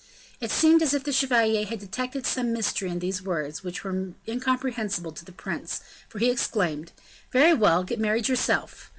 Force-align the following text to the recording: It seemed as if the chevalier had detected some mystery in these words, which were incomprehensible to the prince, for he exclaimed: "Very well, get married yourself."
It 0.39 0.49
seemed 0.49 0.81
as 0.81 0.95
if 0.95 1.03
the 1.03 1.11
chevalier 1.11 1.63
had 1.63 1.77
detected 1.77 2.25
some 2.25 2.51
mystery 2.51 2.89
in 2.89 2.97
these 2.97 3.21
words, 3.21 3.63
which 3.63 3.83
were 3.83 4.13
incomprehensible 4.27 5.11
to 5.11 5.23
the 5.23 5.31
prince, 5.31 5.79
for 6.09 6.17
he 6.17 6.31
exclaimed: 6.31 6.91
"Very 7.31 7.53
well, 7.53 7.83
get 7.83 7.99
married 7.99 8.27
yourself." 8.27 8.89